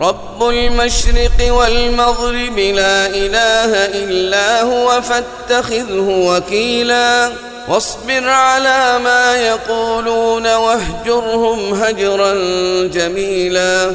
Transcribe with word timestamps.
رب 0.00 0.48
المشرق 0.48 1.52
والمغرب 1.54 2.58
لا 2.58 3.06
إله 3.06 3.72
إلا 3.86 4.62
هو 4.62 5.02
فاتخذه 5.02 6.08
وكيلا 6.08 7.32
واصبر 7.68 8.28
على 8.28 8.98
ما 9.04 9.36
يقولون 9.36 10.54
واهجرهم 10.54 11.74
هجرا 11.74 12.32
جميلا 12.86 13.94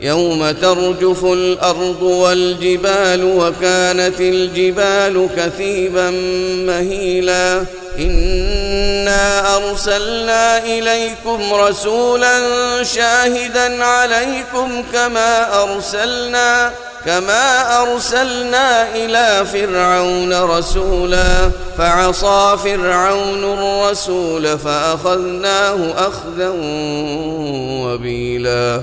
يوم 0.00 0.50
ترجف 0.50 1.24
الأرض 1.24 2.02
والجبال 2.02 3.24
وكانت 3.24 4.20
الجبال 4.20 5.28
كثيبا 5.36 6.10
مهيلا. 6.66 7.64
إنا 7.98 9.56
أرسلنا 9.56 10.64
إليكم 10.64 11.54
رسولا 11.54 12.40
شاهدا 12.82 13.84
عليكم 13.84 14.82
كما 14.92 15.62
أرسلنا 15.62 16.72
كما 17.06 17.82
أرسلنا 17.82 18.94
إلى 18.94 19.46
فرعون 19.52 20.42
رسولا. 20.42 21.50
فعصى 21.78 22.56
فرعون 22.64 23.44
الرسول 23.44 24.58
فأخذناه 24.58 25.94
أخذا 25.96 26.52
وبيلا. 27.84 28.82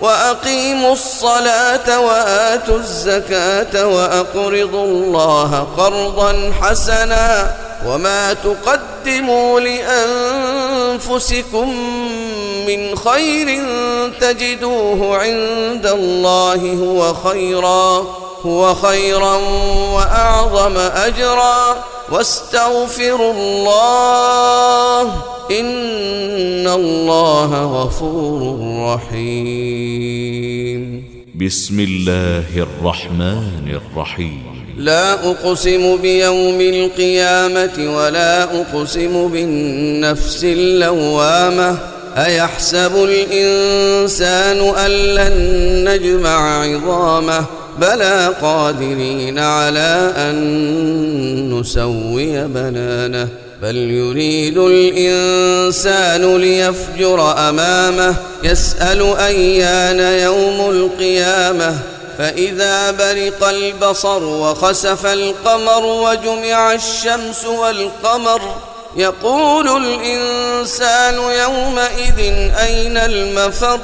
وأقيموا 0.00 0.92
الصلاة 0.92 2.00
وآتوا 2.00 2.76
الزكاة 2.76 3.86
وأقرضوا 3.86 4.84
الله 4.84 5.66
قرضا 5.76 6.52
حسنا 6.62 7.56
وما 7.86 8.32
تقدموا 8.32 9.60
لأنفسكم 10.90 11.68
من 12.66 12.96
خير 12.96 13.64
تجدوه 14.20 15.18
عند 15.18 15.86
الله 15.86 16.78
هو 16.82 17.14
خيرا 17.14 18.06
هو 18.46 18.74
خيرا 18.74 19.36
وأعظم 19.94 20.76
أجرا 20.76 21.84
واستغفروا 22.12 23.32
الله 23.32 25.02
إن 25.50 26.68
الله 26.68 27.64
غفور 27.64 28.56
رحيم. 28.94 30.80
بسم 31.40 31.80
الله 31.80 32.44
الرحمن 32.56 33.80
الرحيم. 33.80 34.42
لا 34.76 35.30
أقسم 35.30 35.96
بيوم 35.96 36.60
القيامة 36.60 37.96
ولا 37.96 38.60
أقسم 38.60 39.28
بالنفس 39.28 40.44
اللوامة. 40.44 41.78
أيحسب 42.16 42.92
الإنسان 43.04 44.60
أن 44.74 44.90
لن 44.90 45.34
نجمع 45.88 46.62
عظامه؟ 46.64 47.44
بلى 47.80 48.34
قادرين 48.42 49.38
على 49.38 50.12
أن 50.16 51.60
نسوي 51.60 52.44
بنانه 52.44 53.28
بل 53.62 53.76
يريد 53.76 54.58
الإنسان 54.58 56.36
ليفجر 56.36 57.48
أمامه 57.48 58.16
يسأل 58.42 59.16
أيان 59.18 60.00
يوم 60.00 60.70
القيامة. 60.70 61.78
فإذا 62.18 62.90
برق 62.90 63.48
البصر 63.48 64.24
وخسف 64.24 65.06
القمر 65.06 65.84
وجمع 65.84 66.72
الشمس 66.72 67.44
والقمر 67.44 68.40
يقول 68.96 69.68
الإنسان 69.84 71.14
يومئذ 71.14 72.18
أين 72.58 72.96
المفر؟ 72.96 73.80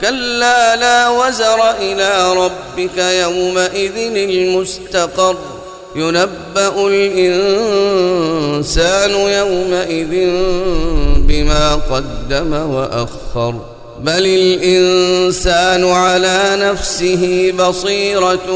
كلا 0.00 0.76
لا 0.76 1.08
وزر 1.08 1.70
إلى 1.70 2.32
ربك 2.32 2.98
يومئذ 2.98 3.96
المستقر. 4.16 5.36
ينبأ 5.96 6.86
الإنسان 6.86 8.00
يومئذ 9.10 10.30
بما 11.16 11.74
قدم 11.74 12.52
وأخر. 12.52 13.54
بل 14.00 14.26
الإنسان 14.26 15.92
على 15.92 16.56
نفسه 16.60 17.52
بصيرة 17.58 18.50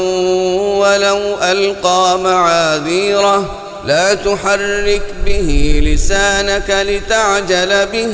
ولو 0.77 1.37
ألقى 1.41 2.19
معاذيره. 2.19 3.55
لا 3.85 4.13
تحرك 4.13 5.01
به 5.25 5.81
لسانك 5.85 6.69
لتعجل 6.69 7.85
به. 7.85 8.13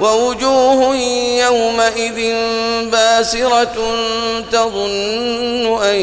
ووجوه 0.00 0.96
يومئذ 1.46 2.34
باسرة 2.90 3.76
تظن 4.52 5.82
أن 5.82 5.96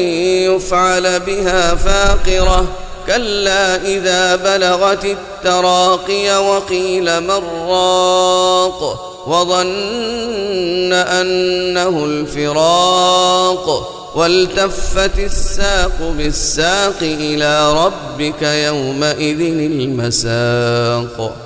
يفعل 0.52 1.20
بها 1.20 1.74
فاقرة. 1.74 2.66
كلا 3.06 3.76
إذا 3.76 4.36
بلغت 4.36 5.04
التراقي 5.04 6.48
وقيل 6.48 7.20
من 7.20 7.42
راق 7.68 9.12
وظن 9.26 10.92
أنه 10.92 12.04
الفراق. 12.04 13.92
والتفت 14.16 15.18
الساق 15.18 16.14
بالساق 16.18 16.96
إلى 17.02 17.84
ربك 17.84 18.42
يومئذ 18.42 19.40
المساق. 19.40 21.45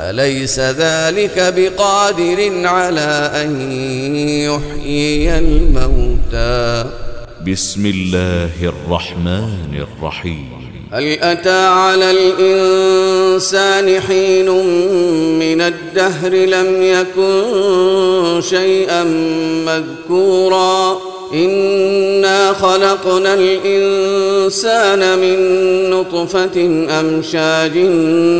أليس 0.00 0.60
ذلك 0.60 1.54
بقادر 1.56 2.66
على 2.66 3.30
أن 3.34 3.72
يحيي 4.50 5.38
الموتى؟ 5.38 6.84
بسم 7.46 7.86
الله 7.86 8.50
الرحمن 8.62 9.86
الرحيم. 9.86 10.48
هل 10.92 11.18
أتى 11.20 11.66
على 11.66 12.10
الإنسان 12.10 14.00
حين 14.00 14.50
من 15.38 15.60
الدهر 15.60 16.30
لم 16.34 16.82
يكن 16.82 18.40
شيئا 18.40 19.04
مذكورا؟ 19.66 21.13
إنا 21.32 22.52
خلقنا 22.52 23.34
الإنسان 23.34 25.18
من 25.18 25.38
نطفة 25.90 26.86
أمشاج 27.00 27.78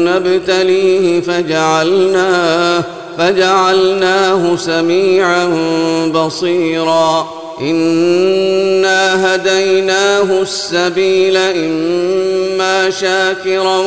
نبتليه 0.08 1.20
فجعلناه 1.20 2.84
فجعلناه 3.18 4.56
سميعا 4.56 5.46
بصيرا. 6.14 7.28
إنا 7.60 9.34
هديناه 9.34 10.42
السبيل 10.42 11.36
إما 11.36 12.90
شاكرا 12.90 13.78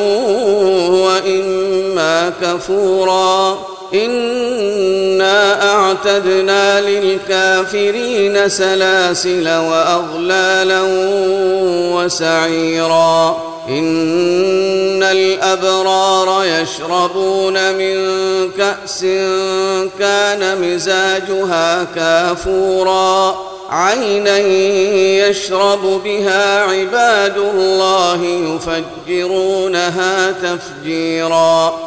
وإما 0.89 2.33
كفورا. 2.41 3.59
إنا 3.94 5.53
أعتدنا 5.88 6.81
للكافرين 6.81 8.50
سلاسل 8.50 9.48
وأغلالا 9.48 10.81
وسعيرا. 11.95 13.38
إن 13.69 15.04
الأبرار 15.04 16.45
يشربون 16.45 17.74
من 17.74 17.95
كأس 18.57 19.01
كان 20.00 20.62
مزاجها 20.62 21.84
كافورا. 21.95 23.38
عينا 23.69 24.38
يشرب 25.28 26.01
بها 26.04 26.63
عباد 26.63 27.38
الله 27.38 28.25
يفجرونها 29.07 30.31
تفجيرا. 30.31 31.87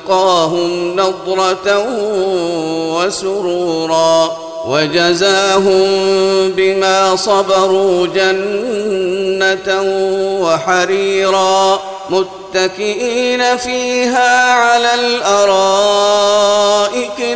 ولقاهم 0.11 0.95
نضره 0.95 1.87
وسرورا 2.95 4.37
وجزاهم 4.67 5.87
بما 6.51 7.15
صبروا 7.15 8.07
جنه 8.07 9.81
وحريرا 10.41 11.79
متكئين 12.09 13.57
فيها 13.57 14.51
على 14.51 14.93
الارائك 14.93 16.39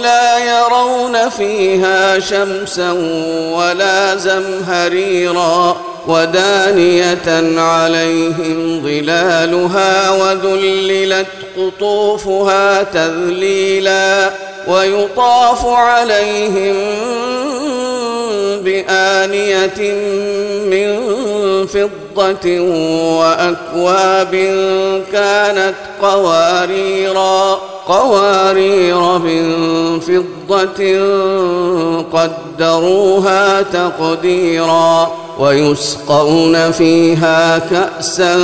لا 0.01 0.37
يرون 0.37 1.29
فيها 1.29 2.19
شمسا 2.19 2.91
ولا 3.53 4.15
زمهريرا 4.15 5.77
ودانيه 6.07 7.61
عليهم 7.61 8.81
ظلالها 8.83 10.11
وذللت 10.11 11.44
قطوفها 11.57 12.83
تذليلا 12.83 14.31
ويطاف 14.67 15.65
عليهم 15.65 16.75
بآنية 18.63 19.93
من 20.65 21.15
فضة 21.67 22.59
وأكواب 23.19 24.31
كانت 25.11 25.75
قواريرا 26.01 27.59
قوارير 27.87 29.17
من 29.17 29.45
فضة 29.99 30.81
قدروها 32.13 33.61
تقديرا 33.61 35.24
ويسقون 35.39 36.71
فيها 36.71 37.57
كأسا 37.57 38.35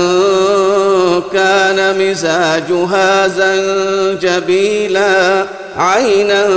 كان 1.33 1.99
مزاجها 1.99 3.27
زنجبيلا. 3.27 5.45
عينا 5.77 6.47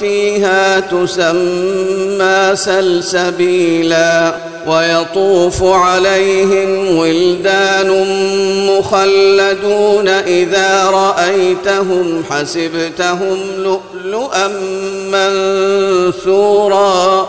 فيها 0.00 0.80
تسمى 0.80 2.50
سلسبيلا. 2.54 4.34
ويطوف 4.66 5.62
عليهم 5.62 6.96
ولدان 6.96 7.90
مخلدون 8.70 10.08
إذا 10.08 10.84
رأيتهم 10.84 12.24
حسبتهم 12.30 13.38
لؤلؤا 13.58 14.48
منثورا. 16.14 17.28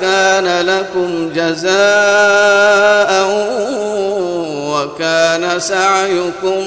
كان 0.00 0.66
لكم 0.66 1.30
جزاء 1.34 3.10
وكان 4.70 5.60
سعيكم 5.60 6.62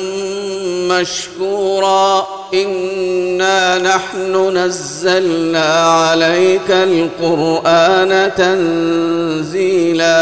مشكورا. 0.87 2.27
إنا 2.53 3.77
نحن 3.77 4.57
نزلنا 4.57 5.73
عليك 5.83 6.69
القرآن 6.69 8.31
تنزيلا. 8.37 10.21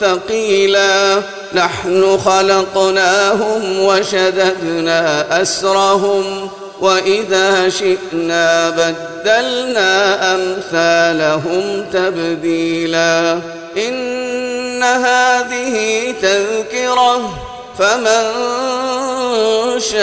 ثقيلا. 0.00 1.22
نحن 1.54 2.18
خلقناهم 2.24 3.80
وشددنا 3.80 5.42
أسرهم 5.42 6.50
وإذا 6.80 7.68
شئنا 7.68 8.70
بدلنا 8.70 10.34
أمثالهم 10.34 11.86
تبديلا. 11.92 13.38
إن 13.76 14.82
هذه 14.82 16.14
تذكرة 16.22 17.38
فمن 17.78 18.22
شاء 19.78 20.02